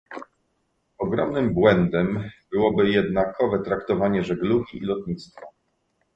[0.97, 5.41] ogromnym błędem byłoby jednakowe traktowanie żeglugi i lotnictwa